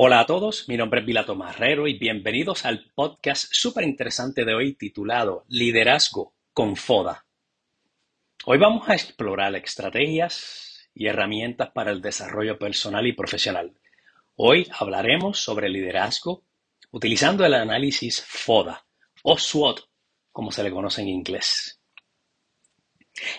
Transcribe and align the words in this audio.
Hola 0.00 0.20
a 0.20 0.26
todos, 0.26 0.68
mi 0.68 0.76
nombre 0.76 1.00
es 1.00 1.06
Vilato 1.06 1.34
Marrero 1.34 1.88
y 1.88 1.98
bienvenidos 1.98 2.64
al 2.64 2.88
podcast 2.94 3.48
súper 3.50 3.82
interesante 3.82 4.44
de 4.44 4.54
hoy 4.54 4.74
titulado 4.74 5.44
Liderazgo 5.48 6.36
con 6.52 6.76
FODA. 6.76 7.26
Hoy 8.44 8.58
vamos 8.58 8.88
a 8.88 8.94
explorar 8.94 9.56
estrategias 9.56 10.88
y 10.94 11.08
herramientas 11.08 11.70
para 11.72 11.90
el 11.90 12.00
desarrollo 12.00 12.60
personal 12.60 13.08
y 13.08 13.12
profesional. 13.12 13.74
Hoy 14.36 14.68
hablaremos 14.78 15.40
sobre 15.40 15.68
liderazgo 15.68 16.44
utilizando 16.92 17.44
el 17.44 17.54
análisis 17.54 18.24
FODA 18.24 18.86
o 19.24 19.36
SWOT, 19.36 19.80
como 20.30 20.52
se 20.52 20.62
le 20.62 20.70
conoce 20.70 21.02
en 21.02 21.08
inglés. 21.08 21.82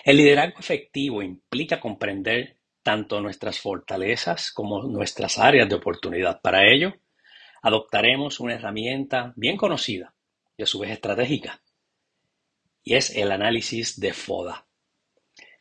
El 0.04 0.18
liderazgo 0.18 0.58
efectivo 0.58 1.22
implica 1.22 1.80
comprender 1.80 2.59
tanto 2.82 3.20
nuestras 3.20 3.58
fortalezas 3.58 4.52
como 4.52 4.82
nuestras 4.82 5.38
áreas 5.38 5.68
de 5.68 5.74
oportunidad. 5.74 6.40
Para 6.40 6.66
ello, 6.70 6.94
adoptaremos 7.62 8.40
una 8.40 8.54
herramienta 8.54 9.32
bien 9.36 9.56
conocida 9.56 10.14
y 10.56 10.62
a 10.62 10.66
su 10.66 10.78
vez 10.78 10.90
estratégica, 10.90 11.60
y 12.82 12.94
es 12.94 13.14
el 13.16 13.32
análisis 13.32 14.00
de 14.00 14.12
FODA. 14.12 14.66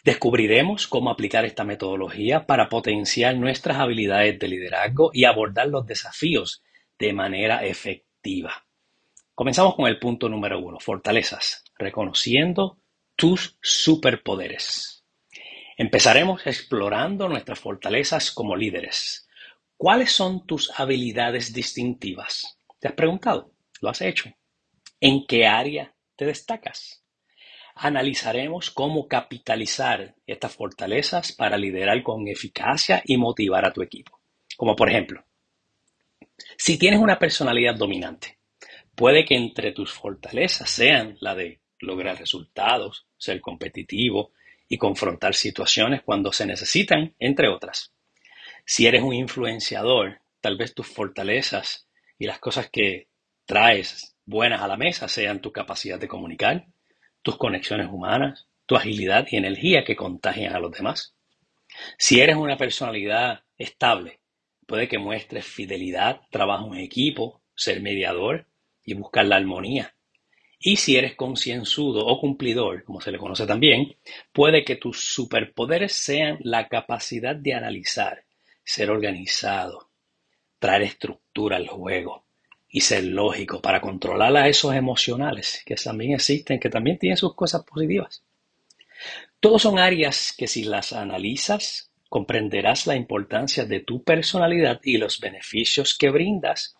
Descubriremos 0.03 0.87
cómo 0.87 1.09
aplicar 1.09 1.43
esta 1.43 1.65
metodología 1.65 2.45
para 2.45 2.69
potenciar 2.69 3.35
nuestras 3.35 3.77
habilidades 3.77 4.39
de 4.39 4.47
liderazgo 4.47 5.11
y 5.13 5.25
abordar 5.25 5.67
los 5.67 5.85
desafíos 5.85 6.63
de 6.97 7.11
manera 7.11 7.65
efectiva. 7.65 8.65
Comenzamos 9.35 9.75
con 9.75 9.87
el 9.87 9.99
punto 9.99 10.29
número 10.29 10.59
uno, 10.59 10.79
fortalezas, 10.79 11.63
reconociendo 11.77 12.77
tus 13.15 13.57
superpoderes. 13.61 14.98
Empezaremos 15.79 16.45
explorando 16.45 17.29
nuestras 17.29 17.57
fortalezas 17.57 18.31
como 18.31 18.57
líderes. 18.57 19.29
¿Cuáles 19.77 20.11
son 20.11 20.45
tus 20.45 20.77
habilidades 20.77 21.53
distintivas? 21.53 22.59
¿Te 22.81 22.89
has 22.89 22.95
preguntado? 22.95 23.53
¿Lo 23.79 23.89
has 23.89 24.01
hecho? 24.01 24.29
¿En 24.99 25.25
qué 25.25 25.47
área 25.47 25.95
te 26.17 26.25
destacas? 26.25 27.05
Analizaremos 27.75 28.71
cómo 28.71 29.07
capitalizar 29.07 30.15
estas 30.27 30.53
fortalezas 30.53 31.31
para 31.31 31.57
liderar 31.57 32.03
con 32.03 32.27
eficacia 32.27 33.01
y 33.05 33.15
motivar 33.15 33.63
a 33.63 33.71
tu 33.71 33.81
equipo. 33.81 34.19
Como 34.57 34.75
por 34.75 34.89
ejemplo, 34.89 35.23
si 36.57 36.77
tienes 36.77 36.99
una 36.99 37.17
personalidad 37.17 37.75
dominante, 37.75 38.37
puede 38.95 39.23
que 39.23 39.37
entre 39.37 39.71
tus 39.71 39.93
fortalezas 39.93 40.69
sean 40.69 41.15
la 41.21 41.35
de 41.35 41.61
lograr 41.79 42.19
resultados, 42.19 43.07
ser 43.17 43.39
competitivo, 43.39 44.33
y 44.69 44.77
confrontar 44.77 45.33
situaciones 45.33 46.03
cuando 46.03 46.31
se 46.31 46.45
necesitan, 46.45 47.15
entre 47.19 47.49
otras. 47.49 47.91
Si 48.65 48.85
eres 48.85 49.01
un 49.01 49.13
influenciador, 49.13 50.21
tal 50.39 50.55
vez 50.55 50.75
tus 50.75 50.87
fortalezas 50.87 51.87
y 52.19 52.27
las 52.27 52.39
cosas 52.39 52.69
que 52.69 53.07
traes 53.45 54.15
buenas 54.25 54.61
a 54.61 54.67
la 54.67 54.77
mesa 54.77 55.07
sean 55.07 55.41
tu 55.41 55.51
capacidad 55.51 55.99
de 55.99 56.07
comunicar, 56.07 56.67
tus 57.23 57.35
conexiones 57.37 57.87
humanas, 57.91 58.47
tu 58.67 58.75
agilidad 58.75 59.25
y 59.31 59.37
energía 59.37 59.83
que 59.83 59.95
contagian 59.95 60.55
a 60.55 60.59
los 60.59 60.71
demás. 60.71 61.15
Si 61.97 62.21
eres 62.21 62.35
una 62.35 62.57
personalidad 62.57 63.43
estable, 63.57 64.19
puede 64.67 64.87
que 64.87 64.99
muestres 64.99 65.45
fidelidad, 65.45 66.21
trabajo 66.29 66.73
en 66.75 66.81
equipo, 66.81 67.41
ser 67.55 67.81
mediador 67.81 68.45
y 68.85 68.93
buscar 68.93 69.25
la 69.25 69.37
armonía. 69.37 69.95
Y 70.59 70.75
si 70.75 70.97
eres 70.97 71.15
concienzudo 71.15 72.05
o 72.05 72.19
cumplidor, 72.19 72.83
como 72.83 72.99
se 72.99 73.11
le 73.11 73.17
conoce 73.17 73.47
también, 73.47 73.95
puede 74.33 74.65
que 74.65 74.75
tus 74.75 74.99
superpoderes 74.99 75.93
sean 75.93 76.37
la 76.41 76.67
capacidad 76.67 77.33
de 77.35 77.53
analizar, 77.53 78.25
ser 78.63 78.91
organizado, 78.91 79.89
traer 80.59 80.81
estructura 80.81 81.55
al 81.55 81.67
juego 81.67 82.25
y 82.69 82.81
ser 82.81 83.05
lógico 83.05 83.61
para 83.61 83.79
controlar 83.79 84.35
a 84.35 84.49
esos 84.49 84.75
emocionales 84.75 85.63
que 85.65 85.75
también 85.75 86.13
existen, 86.13 86.59
que 86.59 86.69
también 86.69 86.99
tienen 86.99 87.17
sus 87.17 87.33
cosas 87.35 87.63
positivas. 87.63 88.21
Todos 89.39 89.61
son 89.61 89.79
áreas 89.79 90.33
que 90.37 90.47
si 90.47 90.65
las 90.65 90.91
analizas, 90.91 91.89
comprenderás 92.09 92.85
la 92.85 92.97
importancia 92.97 93.65
de 93.65 93.79
tu 93.79 94.03
personalidad 94.03 94.81
y 94.83 94.97
los 94.97 95.21
beneficios 95.21 95.97
que 95.97 96.09
brindas 96.09 96.75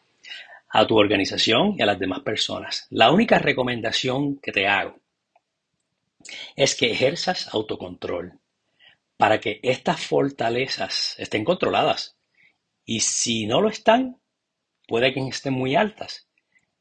a 0.69 0.85
tu 0.85 0.97
organización 0.97 1.75
y 1.77 1.81
a 1.81 1.85
las 1.85 1.99
demás 1.99 2.19
personas. 2.21 2.87
La 2.89 3.11
única 3.11 3.39
recomendación 3.39 4.37
que 4.39 4.51
te 4.51 4.67
hago 4.67 4.99
es 6.55 6.75
que 6.75 6.91
ejerzas 6.91 7.53
autocontrol 7.53 8.39
para 9.17 9.39
que 9.39 9.59
estas 9.63 10.05
fortalezas 10.05 11.15
estén 11.17 11.43
controladas. 11.43 12.17
Y 12.85 13.01
si 13.01 13.45
no 13.45 13.61
lo 13.61 13.69
están, 13.69 14.19
puede 14.87 15.13
que 15.13 15.27
estén 15.27 15.53
muy 15.53 15.75
altas 15.75 16.29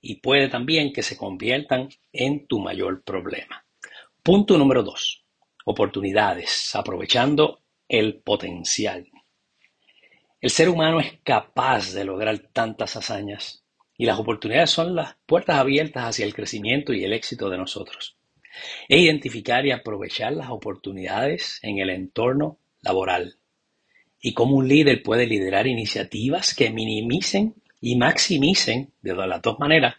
y 0.00 0.16
puede 0.16 0.48
también 0.48 0.92
que 0.92 1.02
se 1.02 1.16
conviertan 1.16 1.88
en 2.12 2.46
tu 2.46 2.60
mayor 2.60 3.02
problema. 3.02 3.64
Punto 4.22 4.56
número 4.58 4.82
dos. 4.82 5.24
Oportunidades, 5.64 6.74
aprovechando 6.74 7.62
el 7.88 8.20
potencial. 8.20 9.06
El 10.40 10.50
ser 10.50 10.68
humano 10.68 11.00
es 11.00 11.18
capaz 11.24 11.92
de 11.92 12.04
lograr 12.04 12.38
tantas 12.52 12.96
hazañas 12.96 13.64
y 13.98 14.06
las 14.06 14.18
oportunidades 14.18 14.70
son 14.70 14.94
las 14.94 15.16
puertas 15.26 15.56
abiertas 15.56 16.04
hacia 16.04 16.24
el 16.24 16.32
crecimiento 16.32 16.94
y 16.94 17.04
el 17.04 17.12
éxito 17.12 17.50
de 17.50 17.58
nosotros. 17.58 18.16
Es 18.88 19.00
identificar 19.00 19.66
y 19.66 19.72
aprovechar 19.72 20.32
las 20.32 20.50
oportunidades 20.50 21.58
en 21.62 21.78
el 21.78 21.90
entorno 21.90 22.58
laboral 22.80 23.36
y 24.20 24.34
cómo 24.34 24.56
un 24.56 24.68
líder 24.68 25.02
puede 25.02 25.26
liderar 25.26 25.66
iniciativas 25.66 26.54
que 26.54 26.70
minimicen 26.70 27.56
y 27.80 27.96
maximicen 27.96 28.92
de 29.02 29.14
las 29.14 29.42
dos 29.42 29.58
maneras 29.58 29.96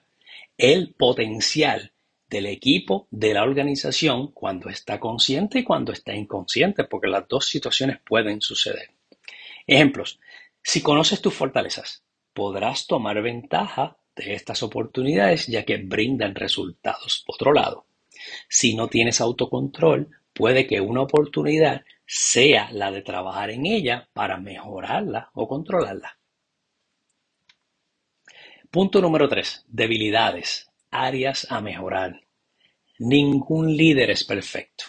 el 0.58 0.94
potencial 0.94 1.92
del 2.30 2.46
equipo, 2.46 3.08
de 3.12 3.34
la 3.34 3.44
organización, 3.44 4.31
cuando 4.31 4.70
está 4.70 5.00
consciente 5.00 5.60
y 5.60 5.64
cuando 5.64 5.92
está 5.92 6.14
inconsciente, 6.14 6.84
porque 6.84 7.08
las 7.08 7.28
dos 7.28 7.48
situaciones 7.48 8.00
pueden 8.06 8.42
suceder. 8.42 8.92
Ejemplos. 9.66 10.20
Si 10.62 10.81
conoces 10.81 11.22
tus 11.22 11.34
fortalezas, 11.34 12.04
podrás 12.34 12.88
tomar 12.88 13.22
ventaja 13.22 13.97
de 14.16 14.34
estas 14.34 14.63
oportunidades 14.63 15.47
ya 15.47 15.63
que 15.63 15.78
brindan 15.78 16.35
resultados. 16.35 17.23
Otro 17.28 17.53
lado, 17.53 17.85
si 18.47 18.75
no 18.75 18.88
tienes 18.88 19.22
autocontrol, 19.22 20.09
puede 20.34 20.68
que 20.68 20.81
una 20.81 21.01
oportunidad 21.01 21.84
sea 22.06 22.72
la 22.72 22.91
de 22.91 23.01
trabajar 23.01 23.51
en 23.51 23.66
ella 23.66 24.09
para 24.13 24.38
mejorarla 24.38 25.29
o 25.34 25.47
controlarla. 25.47 26.18
Punto 28.72 29.01
número 29.01 29.28
3. 29.28 29.66
Debilidades. 29.68 30.69
Áreas 30.91 31.47
a 31.51 31.62
mejorar. 31.62 32.22
Ningún 33.00 33.75
líder 33.75 34.09
es 34.09 34.23
perfecto 34.23 34.85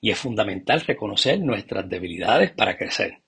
y 0.00 0.10
es 0.10 0.18
fundamental 0.18 0.80
reconocer 0.82 1.40
nuestras 1.40 1.88
debilidades 1.88 2.52
para 2.52 2.76
crecer. 2.76 3.23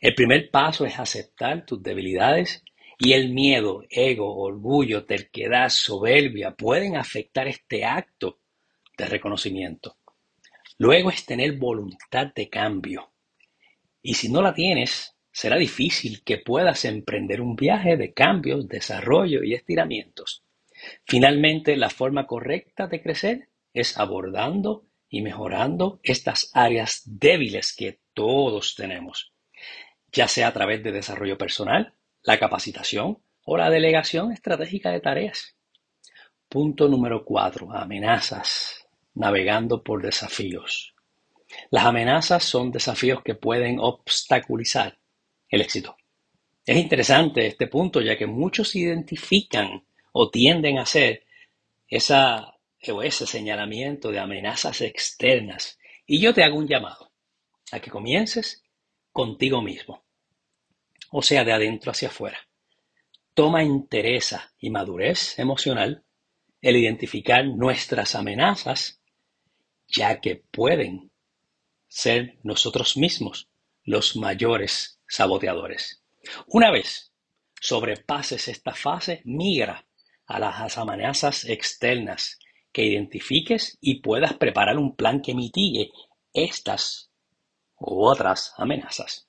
El 0.00 0.14
primer 0.14 0.50
paso 0.50 0.86
es 0.86 0.98
aceptar 0.98 1.66
tus 1.66 1.82
debilidades 1.82 2.62
y 2.98 3.12
el 3.12 3.32
miedo, 3.32 3.84
ego, 3.90 4.36
orgullo, 4.36 5.04
terquedad, 5.04 5.68
soberbia 5.68 6.52
pueden 6.52 6.96
afectar 6.96 7.48
este 7.48 7.84
acto 7.84 8.40
de 8.96 9.06
reconocimiento. 9.06 9.96
Luego 10.78 11.10
es 11.10 11.26
tener 11.26 11.56
voluntad 11.56 12.32
de 12.34 12.48
cambio. 12.48 13.12
Y 14.02 14.14
si 14.14 14.28
no 14.28 14.42
la 14.42 14.54
tienes, 14.54 15.16
será 15.32 15.56
difícil 15.56 16.22
que 16.22 16.38
puedas 16.38 16.84
emprender 16.84 17.40
un 17.40 17.56
viaje 17.56 17.96
de 17.96 18.12
cambios, 18.12 18.68
desarrollo 18.68 19.42
y 19.42 19.54
estiramientos. 19.54 20.44
Finalmente, 21.04 21.76
la 21.76 21.90
forma 21.90 22.26
correcta 22.26 22.86
de 22.86 23.02
crecer 23.02 23.48
es 23.74 23.98
abordando 23.98 24.86
y 25.08 25.22
mejorando 25.22 26.00
estas 26.02 26.50
áreas 26.54 27.02
débiles 27.04 27.74
que 27.74 28.00
todos 28.14 28.74
tenemos, 28.76 29.32
ya 30.18 30.26
sea 30.26 30.48
a 30.48 30.52
través 30.52 30.82
de 30.82 30.90
desarrollo 30.90 31.38
personal, 31.38 31.94
la 32.24 32.40
capacitación 32.40 33.18
o 33.44 33.56
la 33.56 33.70
delegación 33.70 34.32
estratégica 34.32 34.90
de 34.90 34.98
tareas. 34.98 35.54
Punto 36.48 36.88
número 36.88 37.24
cuatro. 37.24 37.72
Amenazas. 37.72 38.84
Navegando 39.14 39.84
por 39.84 40.02
desafíos. 40.02 40.96
Las 41.70 41.84
amenazas 41.84 42.42
son 42.42 42.72
desafíos 42.72 43.22
que 43.22 43.36
pueden 43.36 43.78
obstaculizar 43.78 44.98
el 45.48 45.60
éxito. 45.60 45.96
Es 46.66 46.76
interesante 46.76 47.46
este 47.46 47.68
punto 47.68 48.00
ya 48.00 48.18
que 48.18 48.26
muchos 48.26 48.74
identifican 48.74 49.84
o 50.10 50.30
tienden 50.30 50.78
a 50.78 50.82
hacer 50.82 51.26
esa, 51.86 52.56
ese 52.80 53.24
señalamiento 53.24 54.10
de 54.10 54.18
amenazas 54.18 54.80
externas. 54.80 55.78
Y 56.08 56.20
yo 56.20 56.34
te 56.34 56.42
hago 56.42 56.58
un 56.58 56.66
llamado 56.66 57.12
a 57.70 57.78
que 57.78 57.92
comiences 57.92 58.64
contigo 59.12 59.62
mismo 59.62 60.07
o 61.10 61.22
sea, 61.22 61.44
de 61.44 61.52
adentro 61.52 61.90
hacia 61.90 62.08
afuera. 62.08 62.38
Toma 63.34 63.62
interés 63.62 64.36
y 64.58 64.70
madurez 64.70 65.38
emocional 65.38 66.04
el 66.60 66.76
identificar 66.76 67.46
nuestras 67.46 68.14
amenazas, 68.14 69.00
ya 69.86 70.20
que 70.20 70.36
pueden 70.36 71.10
ser 71.86 72.38
nosotros 72.42 72.96
mismos 72.96 73.48
los 73.84 74.16
mayores 74.16 75.00
saboteadores. 75.06 76.02
Una 76.46 76.70
vez 76.70 77.12
sobrepases 77.60 78.48
esta 78.48 78.74
fase, 78.74 79.22
migra 79.24 79.86
a 80.26 80.38
las 80.38 80.76
amenazas 80.76 81.44
externas 81.46 82.38
que 82.72 82.84
identifiques 82.84 83.78
y 83.80 84.00
puedas 84.00 84.34
preparar 84.34 84.76
un 84.76 84.94
plan 84.94 85.22
que 85.22 85.34
mitigue 85.34 85.90
estas 86.32 87.10
u 87.78 88.04
otras 88.04 88.52
amenazas. 88.58 89.27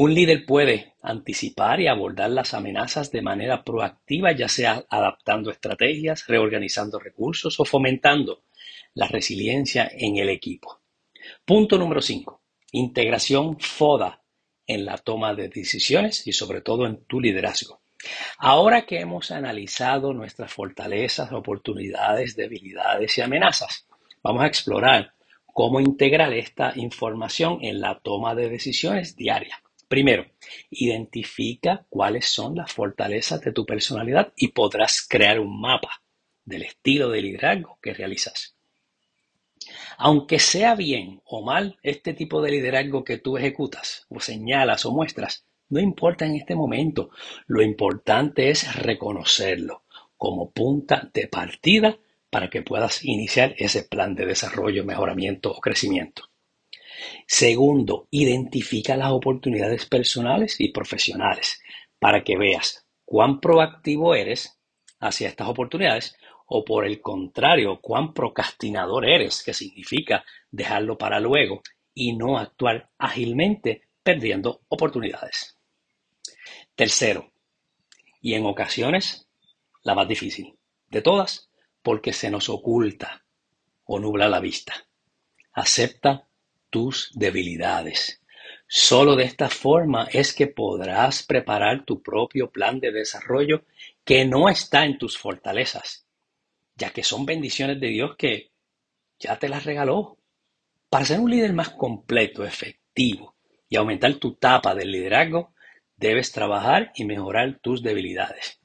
Un 0.00 0.14
líder 0.14 0.46
puede 0.46 0.94
anticipar 1.02 1.80
y 1.80 1.88
abordar 1.88 2.30
las 2.30 2.54
amenazas 2.54 3.10
de 3.10 3.20
manera 3.20 3.64
proactiva, 3.64 4.30
ya 4.30 4.46
sea 4.46 4.84
adaptando 4.88 5.50
estrategias, 5.50 6.24
reorganizando 6.28 7.00
recursos 7.00 7.58
o 7.58 7.64
fomentando 7.64 8.44
la 8.94 9.08
resiliencia 9.08 9.90
en 9.92 10.18
el 10.18 10.28
equipo. 10.28 10.78
Punto 11.44 11.76
número 11.78 12.00
5. 12.00 12.40
Integración 12.70 13.58
FODA 13.58 14.22
en 14.68 14.84
la 14.84 14.98
toma 14.98 15.34
de 15.34 15.48
decisiones 15.48 16.24
y 16.28 16.32
sobre 16.32 16.60
todo 16.60 16.86
en 16.86 17.04
tu 17.06 17.20
liderazgo. 17.20 17.80
Ahora 18.38 18.86
que 18.86 19.00
hemos 19.00 19.32
analizado 19.32 20.12
nuestras 20.12 20.52
fortalezas, 20.52 21.32
oportunidades, 21.32 22.36
debilidades 22.36 23.18
y 23.18 23.22
amenazas, 23.22 23.88
vamos 24.22 24.44
a 24.44 24.46
explorar 24.46 25.14
cómo 25.44 25.80
integrar 25.80 26.32
esta 26.34 26.72
información 26.76 27.58
en 27.62 27.80
la 27.80 27.98
toma 27.98 28.36
de 28.36 28.48
decisiones 28.48 29.16
diaria. 29.16 29.60
Primero, 29.88 30.26
identifica 30.70 31.86
cuáles 31.88 32.26
son 32.26 32.56
las 32.56 32.72
fortalezas 32.72 33.40
de 33.40 33.52
tu 33.52 33.64
personalidad 33.64 34.32
y 34.36 34.48
podrás 34.48 35.06
crear 35.08 35.40
un 35.40 35.60
mapa 35.60 36.02
del 36.44 36.62
estilo 36.62 37.08
de 37.08 37.22
liderazgo 37.22 37.78
que 37.80 37.94
realizas. 37.94 38.54
Aunque 39.96 40.38
sea 40.38 40.74
bien 40.74 41.20
o 41.24 41.42
mal 41.42 41.78
este 41.82 42.14
tipo 42.14 42.40
de 42.42 42.50
liderazgo 42.50 43.02
que 43.02 43.18
tú 43.18 43.36
ejecutas 43.36 44.06
o 44.08 44.20
señalas 44.20 44.84
o 44.84 44.92
muestras, 44.92 45.44
no 45.70 45.80
importa 45.80 46.26
en 46.26 46.36
este 46.36 46.54
momento. 46.54 47.10
Lo 47.46 47.62
importante 47.62 48.50
es 48.50 48.74
reconocerlo 48.76 49.82
como 50.16 50.50
punta 50.50 51.10
de 51.12 51.28
partida 51.28 51.98
para 52.30 52.50
que 52.50 52.62
puedas 52.62 53.04
iniciar 53.04 53.54
ese 53.58 53.84
plan 53.84 54.14
de 54.14 54.26
desarrollo, 54.26 54.84
mejoramiento 54.84 55.50
o 55.50 55.60
crecimiento. 55.60 56.27
Segundo, 57.26 58.08
identifica 58.10 58.96
las 58.96 59.12
oportunidades 59.12 59.86
personales 59.86 60.60
y 60.60 60.70
profesionales 60.70 61.60
para 61.98 62.24
que 62.24 62.36
veas 62.36 62.86
cuán 63.04 63.40
proactivo 63.40 64.14
eres 64.14 64.58
hacia 65.00 65.28
estas 65.28 65.48
oportunidades 65.48 66.16
o 66.46 66.64
por 66.64 66.84
el 66.84 67.00
contrario, 67.00 67.80
cuán 67.80 68.14
procrastinador 68.14 69.06
eres, 69.06 69.42
que 69.42 69.52
significa 69.52 70.24
dejarlo 70.50 70.96
para 70.96 71.20
luego 71.20 71.62
y 71.92 72.16
no 72.16 72.38
actuar 72.38 72.90
ágilmente 72.96 73.88
perdiendo 74.02 74.62
oportunidades. 74.68 75.58
Tercero, 76.74 77.32
y 78.20 78.34
en 78.34 78.46
ocasiones 78.46 79.28
la 79.82 79.94
más 79.94 80.08
difícil 80.08 80.58
de 80.88 81.02
todas, 81.02 81.50
porque 81.82 82.12
se 82.12 82.30
nos 82.30 82.48
oculta 82.48 83.24
o 83.84 83.98
nubla 83.98 84.28
la 84.28 84.40
vista. 84.40 84.74
Acepta 85.52 86.27
tus 86.70 87.10
debilidades. 87.14 88.20
Solo 88.66 89.16
de 89.16 89.24
esta 89.24 89.48
forma 89.48 90.08
es 90.12 90.34
que 90.34 90.46
podrás 90.46 91.22
preparar 91.22 91.84
tu 91.84 92.02
propio 92.02 92.50
plan 92.50 92.80
de 92.80 92.92
desarrollo 92.92 93.64
que 94.04 94.24
no 94.26 94.48
está 94.48 94.84
en 94.84 94.98
tus 94.98 95.16
fortalezas, 95.16 96.06
ya 96.76 96.90
que 96.90 97.02
son 97.02 97.24
bendiciones 97.24 97.80
de 97.80 97.88
Dios 97.88 98.16
que 98.16 98.50
ya 99.18 99.38
te 99.38 99.48
las 99.48 99.64
regaló. 99.64 100.18
Para 100.90 101.04
ser 101.04 101.20
un 101.20 101.30
líder 101.30 101.52
más 101.52 101.70
completo, 101.70 102.44
efectivo 102.44 103.34
y 103.68 103.76
aumentar 103.76 104.14
tu 104.14 104.34
tapa 104.34 104.74
del 104.74 104.92
liderazgo, 104.92 105.52
debes 105.96 106.32
trabajar 106.32 106.92
y 106.94 107.04
mejorar 107.04 107.58
tus 107.60 107.82
debilidades. 107.82 108.58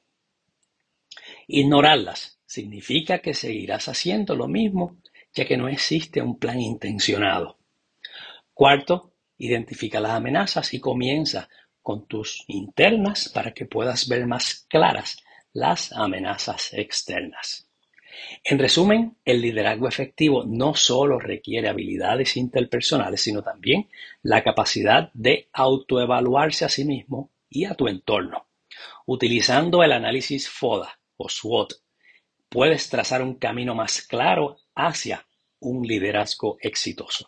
Ignorarlas 1.47 2.39
significa 2.45 3.19
que 3.19 3.33
seguirás 3.33 3.87
haciendo 3.87 4.35
lo 4.35 4.47
mismo, 4.47 4.97
ya 5.33 5.45
que 5.45 5.57
no 5.57 5.67
existe 5.67 6.21
un 6.21 6.37
plan 6.37 6.61
intencionado. 6.61 7.57
Cuarto, 8.53 9.13
identifica 9.37 9.99
las 9.99 10.11
amenazas 10.11 10.73
y 10.73 10.79
comienza 10.79 11.49
con 11.81 12.07
tus 12.07 12.43
internas 12.47 13.29
para 13.29 13.53
que 13.53 13.65
puedas 13.65 14.07
ver 14.07 14.25
más 14.25 14.65
claras 14.69 15.17
las 15.51 15.91
amenazas 15.91 16.73
externas. 16.73 17.67
En 18.43 18.59
resumen, 18.59 19.17
el 19.25 19.41
liderazgo 19.41 19.87
efectivo 19.87 20.43
no 20.45 20.75
solo 20.75 21.19
requiere 21.19 21.67
habilidades 21.67 22.37
interpersonales, 22.37 23.21
sino 23.21 23.41
también 23.41 23.89
la 24.21 24.43
capacidad 24.43 25.09
de 25.13 25.49
autoevaluarse 25.51 26.65
a 26.65 26.69
sí 26.69 26.85
mismo 26.85 27.31
y 27.49 27.65
a 27.65 27.73
tu 27.73 27.87
entorno. 27.87 28.47
Utilizando 29.05 29.83
el 29.83 29.91
análisis 29.91 30.47
FODA 30.47 30.99
o 31.17 31.27
SWOT, 31.27 31.73
puedes 32.49 32.89
trazar 32.89 33.21
un 33.21 33.35
camino 33.35 33.75
más 33.75 34.01
claro 34.01 34.57
hacia 34.75 35.25
un 35.59 35.85
liderazgo 35.85 36.57
exitoso. 36.61 37.27